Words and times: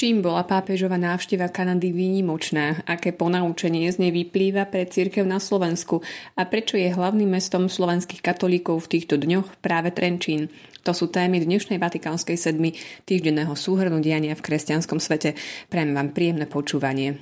Čím 0.00 0.24
bola 0.24 0.48
pápežová 0.48 0.96
návšteva 0.96 1.52
Kanady 1.52 1.92
výnimočná? 1.92 2.88
Aké 2.88 3.12
ponaučenie 3.12 3.84
z 3.92 4.00
nej 4.00 4.08
vyplýva 4.16 4.64
pre 4.64 4.88
církev 4.88 5.28
na 5.28 5.36
Slovensku? 5.36 6.00
A 6.40 6.48
prečo 6.48 6.80
je 6.80 6.88
hlavným 6.88 7.28
mestom 7.28 7.68
slovenských 7.68 8.24
katolíkov 8.24 8.88
v 8.88 8.96
týchto 8.96 9.20
dňoch 9.20 9.60
práve 9.60 9.92
Trenčín? 9.92 10.48
To 10.88 10.96
sú 10.96 11.12
témy 11.12 11.44
dnešnej 11.44 11.76
Vatikánskej 11.76 12.40
sedmy 12.40 12.80
týždenného 13.04 13.52
súhrnu 13.52 14.00
diania 14.00 14.32
v 14.32 14.40
kresťanskom 14.40 15.04
svete. 15.04 15.36
Prajem 15.68 15.92
vám 15.92 16.16
príjemné 16.16 16.48
počúvanie. 16.48 17.20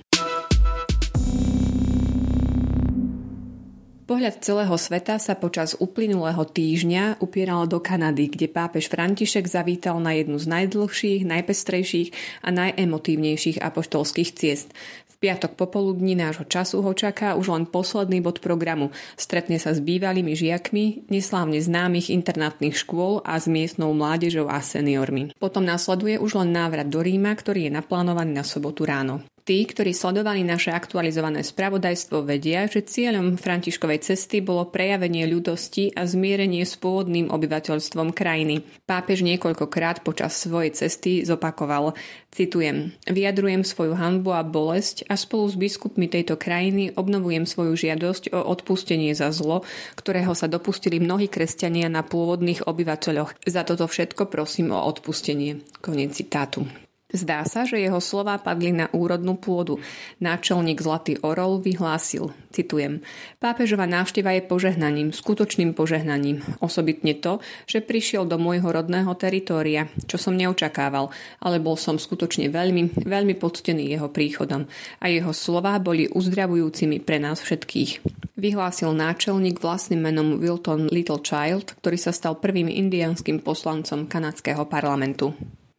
Pohľad 4.09 4.41
celého 4.41 4.73
sveta 4.81 5.21
sa 5.21 5.37
počas 5.37 5.77
uplynulého 5.77 6.41
týždňa 6.41 7.21
upieral 7.21 7.69
do 7.69 7.77
Kanady, 7.77 8.33
kde 8.33 8.49
pápež 8.49 8.89
František 8.89 9.45
zavítal 9.45 10.01
na 10.01 10.17
jednu 10.17 10.41
z 10.41 10.49
najdlhších, 10.49 11.29
najpestrejších 11.29 12.41
a 12.41 12.49
najemotívnejších 12.49 13.61
apoštolských 13.61 14.33
ciest. 14.33 14.73
V 15.13 15.15
piatok 15.21 15.61
popoludní 15.61 16.17
nášho 16.17 16.49
času 16.49 16.81
ho 16.81 16.93
čaká 16.97 17.37
už 17.37 17.53
len 17.53 17.69
posledný 17.69 18.25
bod 18.25 18.41
programu. 18.41 18.97
Stretne 19.21 19.61
sa 19.61 19.77
s 19.77 19.85
bývalými 19.85 20.33
žiakmi, 20.33 21.05
neslávne 21.13 21.61
známych 21.61 22.09
internátnych 22.09 22.81
škôl 22.81 23.21
a 23.29 23.37
s 23.37 23.45
miestnou 23.45 23.93
mládežou 23.93 24.49
a 24.49 24.65
seniormi. 24.65 25.37
Potom 25.37 25.69
následuje 25.69 26.17
už 26.17 26.41
len 26.41 26.57
návrat 26.57 26.89
do 26.89 27.05
Ríma, 27.05 27.37
ktorý 27.37 27.69
je 27.69 27.77
naplánovaný 27.77 28.41
na 28.41 28.45
sobotu 28.49 28.89
ráno. 28.89 29.21
Tí, 29.49 29.65
ktorí 29.65 29.97
sledovali 29.97 30.45
naše 30.45 30.77
aktualizované 30.77 31.41
spravodajstvo, 31.41 32.21
vedia, 32.21 32.69
že 32.69 32.85
cieľom 32.85 33.41
Františkovej 33.41 34.05
cesty 34.05 34.45
bolo 34.45 34.69
prejavenie 34.69 35.25
ľudosti 35.25 35.97
a 35.97 36.05
zmierenie 36.05 36.69
s 36.69 36.77
pôvodným 36.77 37.33
obyvateľstvom 37.33 38.13
krajiny. 38.13 38.61
Pápež 38.85 39.25
niekoľkokrát 39.25 40.05
počas 40.05 40.37
svojej 40.37 40.77
cesty 40.77 41.25
zopakoval, 41.25 41.97
citujem, 42.29 42.93
vyjadrujem 43.09 43.65
svoju 43.65 43.97
hanbu 43.97 44.37
a 44.37 44.45
bolesť 44.45 45.09
a 45.09 45.17
spolu 45.17 45.49
s 45.49 45.57
biskupmi 45.57 46.13
tejto 46.13 46.37
krajiny 46.37 46.93
obnovujem 46.93 47.49
svoju 47.49 47.73
žiadosť 47.73 48.37
o 48.37 48.45
odpustenie 48.53 49.17
za 49.17 49.33
zlo, 49.33 49.65
ktorého 49.97 50.37
sa 50.37 50.45
dopustili 50.45 51.01
mnohí 51.01 51.25
kresťania 51.25 51.89
na 51.89 52.05
pôvodných 52.05 52.69
obyvateľoch. 52.69 53.49
Za 53.49 53.65
toto 53.65 53.89
všetko 53.89 54.29
prosím 54.29 54.77
o 54.77 54.85
odpustenie. 54.85 55.65
Koniec 55.81 56.21
citátu. 56.21 56.69
Zdá 57.09 57.41
sa, 57.49 57.65
že 57.65 57.81
jeho 57.81 58.05
slová 58.05 58.37
padli 58.37 58.69
na 58.69 58.93
úrodnú 58.93 59.41
pôdu. 59.41 59.81
Náčelník 60.21 60.77
Zlatý 60.77 61.17
Orol 61.25 61.57
vyhlásil, 61.65 62.37
citujem, 62.53 63.01
Pápežová 63.41 63.89
návšteva 63.89 64.37
je 64.37 64.45
požehnaním, 64.45 65.17
skutočným 65.17 65.73
požehnaním. 65.73 66.45
Osobitne 66.61 67.17
to, 67.17 67.41
že 67.65 67.81
prišiel 67.81 68.29
do 68.29 68.37
môjho 68.37 68.69
rodného 68.69 69.09
teritória, 69.17 69.89
čo 70.05 70.21
som 70.21 70.37
neočakával, 70.37 71.09
ale 71.41 71.57
bol 71.57 71.81
som 71.81 71.97
skutočne 71.97 72.53
veľmi, 72.53 73.01
veľmi 73.01 73.35
poctený 73.41 73.89
jeho 73.89 74.13
príchodom 74.13 74.69
a 75.01 75.09
jeho 75.09 75.33
slová 75.33 75.81
boli 75.81 76.13
uzdravujúcimi 76.13 77.01
pre 77.01 77.17
nás 77.17 77.41
všetkých. 77.41 78.05
Vyhlásil 78.37 78.93
náčelník 78.93 79.65
vlastným 79.65 80.13
menom 80.13 80.37
Wilton 80.37 80.93
Littlechild, 80.93 81.73
ktorý 81.81 81.97
sa 81.97 82.13
stal 82.13 82.37
prvým 82.37 82.69
indianským 82.69 83.41
poslancom 83.41 84.05
kanadského 84.05 84.69
parlamentu. 84.69 85.33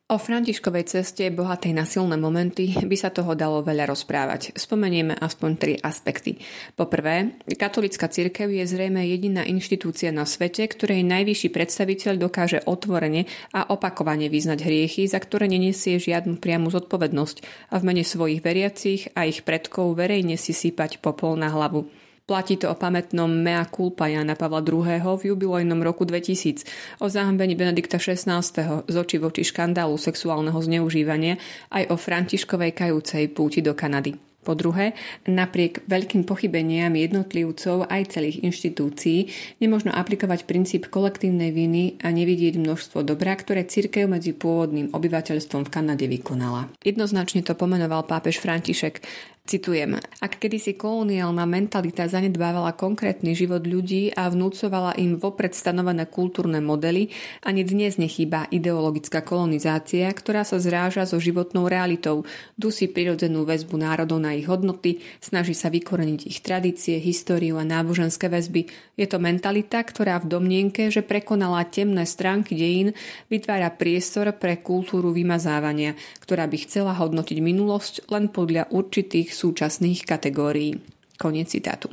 O 0.09 0.17
Františkovej 0.17 0.89
ceste, 0.89 1.29
bohatej 1.29 1.69
na 1.69 1.85
silné 1.85 2.17
momenty, 2.17 2.73
by 2.73 2.97
sa 2.97 3.13
toho 3.13 3.37
dalo 3.37 3.61
veľa 3.61 3.93
rozprávať. 3.93 4.57
Spomenieme 4.57 5.13
aspoň 5.13 5.51
tri 5.53 5.73
aspekty. 5.77 6.41
Poprvé, 6.73 7.37
katolická 7.45 8.09
cirkev 8.09 8.49
je 8.49 8.65
zrejme 8.65 9.05
jediná 9.05 9.45
inštitúcia 9.45 10.09
na 10.09 10.25
svete, 10.25 10.65
ktorej 10.65 11.05
najvyšší 11.05 11.53
predstaviteľ 11.53 12.25
dokáže 12.25 12.65
otvorene 12.65 13.29
a 13.53 13.69
opakovane 13.69 14.33
vyznať 14.33 14.65
hriechy, 14.65 15.05
za 15.05 15.21
ktoré 15.21 15.45
nenesie 15.45 16.01
žiadnu 16.01 16.41
priamu 16.41 16.73
zodpovednosť 16.73 17.69
a 17.69 17.77
v 17.77 17.85
mene 17.85 18.01
svojich 18.01 18.41
veriacich 18.41 19.13
a 19.13 19.29
ich 19.29 19.45
predkov 19.45 19.93
verejne 19.93 20.41
si 20.41 20.57
sypať 20.57 21.05
popol 21.05 21.37
na 21.37 21.53
hlavu. 21.53 21.85
Platí 22.29 22.61
to 22.61 22.69
o 22.69 22.77
pamätnom 22.77 23.25
mea 23.25 23.65
culpa 23.65 24.05
Jana 24.05 24.37
Pavla 24.37 24.61
II. 24.61 25.01
v 25.01 25.33
jubilojnom 25.33 25.81
roku 25.81 26.05
2000, 26.05 26.61
o 27.01 27.09
zahambení 27.09 27.57
Benedikta 27.57 27.97
XVI. 27.97 28.45
z 28.85 28.95
oči 29.01 29.17
voči 29.17 29.41
škandálu 29.41 29.97
sexuálneho 29.97 30.61
zneužívania 30.61 31.41
aj 31.73 31.89
o 31.89 31.97
Františkovej 31.97 32.77
kajúcej 32.77 33.33
púti 33.33 33.65
do 33.65 33.73
Kanady. 33.73 34.13
Po 34.39 34.53
druhé, 34.53 34.95
napriek 35.27 35.83
veľkým 35.89 36.23
pochybeniam 36.23 36.93
jednotlivcov 36.93 37.89
aj 37.91 38.13
celých 38.13 38.45
inštitúcií 38.45 39.29
nemožno 39.59 39.91
aplikovať 39.91 40.47
princíp 40.47 40.87
kolektívnej 40.87 41.51
viny 41.51 41.99
a 41.99 42.13
nevidieť 42.13 42.55
množstvo 42.55 43.03
dobra, 43.03 43.35
ktoré 43.35 43.67
cirkev 43.67 44.07
medzi 44.07 44.31
pôvodným 44.31 44.95
obyvateľstvom 44.95 45.67
v 45.67 45.73
Kanade 45.73 46.05
vykonala. 46.07 46.71
Jednoznačne 46.85 47.43
to 47.43 47.51
pomenoval 47.57 48.07
pápež 48.07 48.39
František. 48.39 49.03
Citujem, 49.49 49.97
ak 50.21 50.45
kedysi 50.45 50.77
koloniálna 50.77 51.41
mentalita 51.49 52.05
zanedbávala 52.05 52.77
konkrétny 52.77 53.33
život 53.33 53.65
ľudí 53.65 54.13
a 54.13 54.29
vnúcovala 54.29 54.93
im 55.01 55.17
vopred 55.17 55.57
stanovené 55.57 56.05
kultúrne 56.05 56.61
modely, 56.61 57.09
ani 57.41 57.65
dnes 57.65 57.97
nechýba 57.97 58.45
ideologická 58.53 59.25
kolonizácia, 59.25 60.05
ktorá 60.13 60.45
sa 60.45 60.61
zráža 60.61 61.09
so 61.09 61.17
životnou 61.17 61.65
realitou, 61.65 62.29
dusí 62.61 62.85
prirodzenú 62.85 63.41
väzbu 63.41 63.73
národov 63.81 64.21
na 64.21 64.37
ich 64.37 64.45
hodnoty, 64.45 65.01
snaží 65.17 65.57
sa 65.57 65.73
vykoreniť 65.73 66.29
ich 66.29 66.45
tradície, 66.45 67.01
históriu 67.01 67.57
a 67.57 67.65
náboženské 67.65 68.29
väzby. 68.29 68.69
Je 69.01 69.09
to 69.09 69.17
mentalita, 69.17 69.81
ktorá 69.81 70.21
v 70.21 70.29
domnienke, 70.29 70.93
že 70.93 71.01
prekonala 71.01 71.65
temné 71.65 72.05
stránky 72.05 72.53
dejín, 72.53 72.93
vytvára 73.33 73.73
priestor 73.73 74.29
pre 74.29 74.61
kultúru 74.61 75.09
vymazávania, 75.09 75.97
ktorá 76.21 76.45
by 76.45 76.57
chcela 76.69 76.93
hodnotiť 76.93 77.37
minulosť 77.41 78.13
len 78.13 78.29
podľa 78.29 78.69
určitých 78.69 79.38
súčasných 79.39 80.03
kategórií. 80.03 80.75
Koniec 81.15 81.55
citátu. 81.55 81.87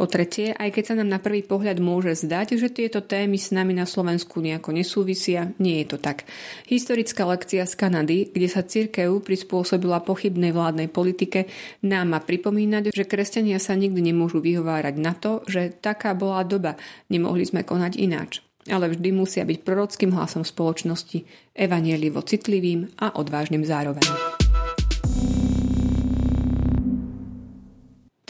Po 0.00 0.08
tretie, 0.08 0.56
aj 0.56 0.72
keď 0.72 0.84
sa 0.88 0.94
nám 0.96 1.12
na 1.12 1.20
prvý 1.20 1.44
pohľad 1.44 1.76
môže 1.76 2.24
zdať, 2.24 2.56
že 2.56 2.72
tieto 2.72 3.04
témy 3.04 3.36
s 3.36 3.52
nami 3.52 3.76
na 3.76 3.84
Slovensku 3.84 4.40
nejako 4.40 4.72
nesúvisia, 4.72 5.52
nie 5.60 5.84
je 5.84 5.92
to 5.92 6.00
tak. 6.00 6.24
Historická 6.72 7.28
lekcia 7.28 7.68
z 7.68 7.76
Kanady, 7.76 8.32
kde 8.32 8.48
sa 8.48 8.64
cirkev 8.64 9.20
prispôsobila 9.20 10.00
pochybnej 10.00 10.56
vládnej 10.56 10.88
politike, 10.88 11.52
nám 11.84 12.16
má 12.16 12.24
pripomínať, 12.24 12.96
že 12.96 13.04
kresťania 13.04 13.60
sa 13.60 13.76
nikdy 13.76 14.00
nemôžu 14.00 14.40
vyhovárať 14.40 14.96
na 14.96 15.12
to, 15.12 15.44
že 15.44 15.68
taká 15.84 16.16
bola 16.16 16.48
doba, 16.48 16.80
nemohli 17.12 17.44
sme 17.44 17.60
konať 17.60 17.92
ináč. 18.00 18.40
Ale 18.72 18.88
vždy 18.88 19.12
musia 19.12 19.44
byť 19.44 19.60
prorockým 19.60 20.16
hlasom 20.16 20.48
spoločnosti, 20.48 21.28
evanielivo 21.52 22.24
citlivým 22.24 22.88
a 23.04 23.20
odvážnym 23.20 23.68
zároveň. 23.68 24.39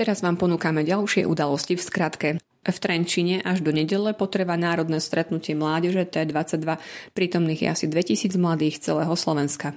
Teraz 0.00 0.25
vám 0.25 0.41
ponúkame 0.41 0.81
ďalšie 0.81 1.28
udalosti 1.28 1.77
v 1.77 1.84
skratke. 1.84 2.28
V 2.65 2.78
Trenčine 2.81 3.44
až 3.44 3.61
do 3.61 3.69
nedele 3.69 4.16
potreba 4.16 4.56
národné 4.56 4.97
stretnutie 4.97 5.53
mládeže 5.53 6.09
T22. 6.09 6.81
Prítomných 7.12 7.61
je 7.61 7.69
asi 7.69 7.84
2000 7.84 8.33
mladých 8.41 8.81
celého 8.81 9.12
Slovenska. 9.12 9.77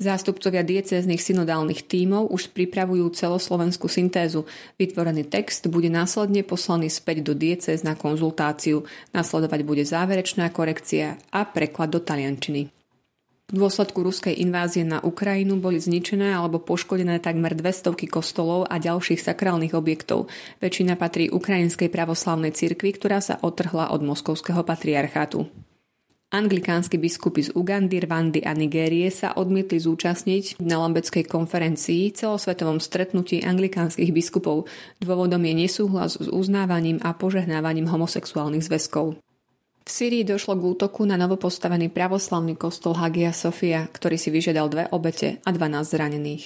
Zástupcovia 0.00 0.64
diecéznych 0.64 1.20
synodálnych 1.20 1.84
tímov 1.84 2.32
už 2.32 2.56
pripravujú 2.56 3.04
celoslovenskú 3.12 3.84
syntézu. 3.84 4.48
Vytvorený 4.80 5.28
text 5.28 5.68
bude 5.68 5.92
následne 5.92 6.40
poslaný 6.40 6.88
späť 6.88 7.20
do 7.20 7.36
diecéz 7.36 7.84
na 7.84 7.92
konzultáciu. 7.92 8.88
Nasledovať 9.12 9.60
bude 9.60 9.84
záverečná 9.84 10.48
korekcia 10.56 11.20
a 11.28 11.44
preklad 11.44 11.92
do 11.92 12.00
taliančiny. 12.00 12.72
V 13.52 13.60
dôsledku 13.60 14.00
ruskej 14.00 14.40
invázie 14.40 14.88
na 14.88 15.04
Ukrajinu 15.04 15.60
boli 15.60 15.76
zničené 15.76 16.32
alebo 16.32 16.64
poškodené 16.64 17.20
takmer 17.20 17.52
200 17.52 17.92
kostolov 18.08 18.64
a 18.72 18.80
ďalších 18.80 19.20
sakrálnych 19.20 19.76
objektov. 19.76 20.32
Väčšina 20.64 20.96
patrí 20.96 21.28
Ukrajinskej 21.28 21.92
pravoslavnej 21.92 22.56
cirkvi, 22.56 22.96
ktorá 22.96 23.20
sa 23.20 23.36
otrhla 23.44 23.92
od 23.92 24.00
moskovského 24.00 24.64
patriarchátu. 24.64 25.44
Anglikánsky 26.32 26.96
biskupy 26.96 27.46
z 27.46 27.50
Ugandy, 27.52 28.00
Rwandy 28.00 28.42
a 28.48 28.56
Nigérie 28.56 29.06
sa 29.12 29.36
odmietli 29.36 29.76
zúčastniť 29.76 30.58
na 30.64 30.80
Lambeckej 30.80 31.28
konferencii 31.28 32.16
celosvetovom 32.16 32.80
stretnutí 32.80 33.44
anglikánskych 33.44 34.08
biskupov. 34.10 34.66
Dôvodom 35.04 35.44
je 35.46 35.54
nesúhlas 35.54 36.16
s 36.16 36.26
uznávaním 36.32 36.96
a 37.04 37.12
požehnávaním 37.12 37.92
homosexuálnych 37.92 38.66
zväzkov. 38.66 39.20
V 39.84 39.92
Syrii 39.92 40.24
došlo 40.24 40.56
k 40.56 40.64
útoku 40.64 41.04
na 41.04 41.20
novopostavený 41.20 41.92
pravoslavný 41.92 42.56
kostol 42.56 42.96
Hagia 42.96 43.36
Sofia, 43.36 43.84
ktorý 43.84 44.16
si 44.16 44.32
vyžiadal 44.32 44.72
dve 44.72 44.88
obete 44.88 45.44
a 45.44 45.52
12 45.52 45.84
zranených. 45.84 46.44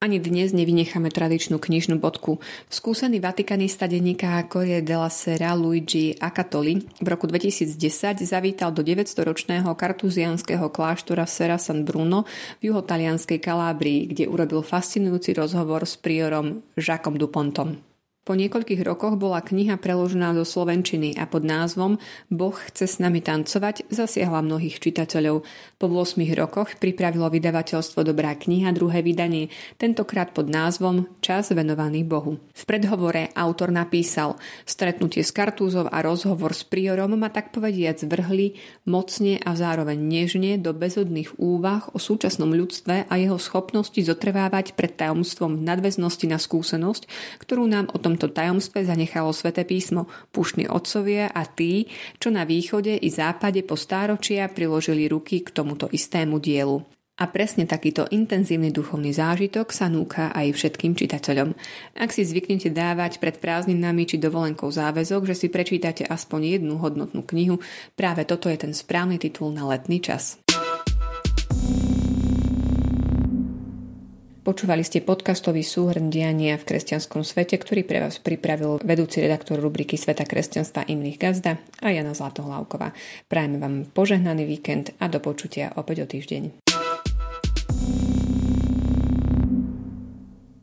Ani 0.00 0.16
dnes 0.16 0.56
nevynecháme 0.56 1.12
tradičnú 1.12 1.60
knižnú 1.60 2.00
bodku. 2.00 2.40
Skúsený 2.72 3.20
vatikanista 3.20 3.84
denníka 3.84 4.48
Corriere 4.48 4.80
della 4.80 5.12
Sera 5.12 5.52
Luigi 5.52 6.16
Acatoli 6.16 6.80
v 6.80 7.06
roku 7.06 7.28
2010 7.28 8.16
zavítal 8.24 8.72
do 8.72 8.80
900-ročného 8.80 9.68
kartuzianského 9.76 10.72
kláštora 10.72 11.28
Sera 11.28 11.60
San 11.60 11.84
Bruno 11.84 12.24
v 12.64 12.72
juhotalianskej 12.72 13.44
Kalábrii, 13.44 14.08
kde 14.08 14.24
urobil 14.24 14.64
fascinujúci 14.64 15.36
rozhovor 15.36 15.84
s 15.84 16.00
priorom 16.00 16.64
Jacques 16.80 17.12
Dupontom. 17.20 17.91
Po 18.22 18.38
niekoľkých 18.38 18.86
rokoch 18.86 19.18
bola 19.18 19.42
kniha 19.42 19.82
preložená 19.82 20.30
do 20.30 20.46
slovenčiny 20.46 21.18
a 21.18 21.26
pod 21.26 21.42
názvom 21.42 21.98
Boh 22.30 22.54
chce 22.54 22.86
s 22.86 22.96
nami 23.02 23.18
tancovať 23.18 23.90
zasiahla 23.90 24.46
mnohých 24.46 24.78
čitateľov. 24.78 25.42
Po 25.82 25.86
8 25.90 26.22
rokoch 26.38 26.78
pripravilo 26.78 27.26
vydavateľstvo 27.26 28.06
Dobrá 28.06 28.38
kniha 28.38 28.70
druhé 28.70 29.02
vydanie, 29.02 29.50
tentokrát 29.74 30.30
pod 30.30 30.46
názvom 30.46 31.10
Čas 31.18 31.50
venovaný 31.50 32.06
Bohu. 32.06 32.38
V 32.54 32.62
predhovore 32.62 33.34
autor 33.34 33.74
napísal 33.74 34.38
Stretnutie 34.70 35.26
s 35.26 35.34
Kartúzov 35.34 35.90
a 35.90 35.98
rozhovor 36.06 36.54
s 36.54 36.62
priorom 36.62 37.18
ma 37.18 37.26
tak 37.26 37.50
povediac 37.50 38.06
vrhli 38.06 38.54
mocne 38.86 39.42
a 39.42 39.50
zároveň 39.58 39.98
nežne 39.98 40.62
do 40.62 40.70
bezodných 40.70 41.42
úvah 41.42 41.90
o 41.90 41.98
súčasnom 41.98 42.54
ľudstve 42.54 43.10
a 43.10 43.14
jeho 43.18 43.42
schopnosti 43.42 43.98
zotrvávať 43.98 44.78
pred 44.78 44.94
tajomstvom 44.94 45.58
nadväznosti 45.58 46.30
na 46.30 46.38
skúsenosť, 46.38 47.10
ktorú 47.42 47.66
nám 47.66 47.90
o 47.90 47.98
tom 47.98 48.11
tomto 48.12 48.28
tajomstve 48.28 48.84
zanechalo 48.84 49.32
sväté 49.32 49.64
písmo, 49.64 50.04
pušní 50.36 50.68
otcovia 50.68 51.32
a 51.32 51.48
tí, 51.48 51.88
čo 52.20 52.28
na 52.28 52.44
východe 52.44 52.92
i 53.00 53.08
západe 53.08 53.64
po 53.64 53.80
stáročia 53.80 54.52
priložili 54.52 55.08
ruky 55.08 55.40
k 55.40 55.48
tomuto 55.48 55.88
istému 55.88 56.36
dielu. 56.36 56.84
A 57.20 57.28
presne 57.28 57.68
takýto 57.68 58.08
intenzívny 58.08 58.72
duchovný 58.72 59.12
zážitok 59.12 59.68
sa 59.72 59.88
núka 59.88 60.32
aj 60.32 60.56
všetkým 60.56 60.96
čitateľom. 60.96 61.52
Ak 61.96 62.08
si 62.12 62.24
zvyknete 62.24 62.72
dávať 62.72 63.20
pred 63.20 63.36
prázdninami 63.36 64.08
či 64.08 64.16
dovolenkou 64.16 64.72
záväzok, 64.72 65.28
že 65.28 65.34
si 65.36 65.48
prečítate 65.52 66.08
aspoň 66.08 66.60
jednu 66.60 66.80
hodnotnú 66.80 67.20
knihu, 67.24 67.60
práve 67.96 68.24
toto 68.24 68.48
je 68.48 68.58
ten 68.60 68.72
správny 68.72 69.20
titul 69.20 69.52
na 69.52 69.68
letný 69.68 70.00
čas. 70.00 70.40
Počúvali 74.42 74.82
ste 74.82 74.98
podcastový 74.98 75.62
súhrn 75.62 76.10
diania 76.10 76.58
v 76.58 76.66
kresťanskom 76.66 77.22
svete, 77.22 77.62
ktorý 77.62 77.86
pre 77.86 78.02
vás 78.02 78.18
pripravil 78.18 78.82
vedúci 78.82 79.22
redaktor 79.22 79.62
rubriky 79.62 79.94
Sveta 79.94 80.26
kresťanstva 80.26 80.90
Imrich 80.90 81.22
Gazda 81.22 81.62
a 81.78 81.94
Jana 81.94 82.10
Zlatohlávková. 82.10 82.90
Prajeme 83.30 83.62
vám 83.62 83.86
požehnaný 83.94 84.42
víkend 84.42 84.98
a 84.98 85.06
do 85.06 85.22
počutia 85.22 85.70
opäť 85.78 86.02
o 86.02 86.06
týždeň. 86.10 86.61